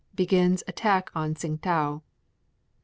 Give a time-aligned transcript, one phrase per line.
[0.15, 1.61] Begins attack on Tsingtau.
[2.01, 2.01] 24.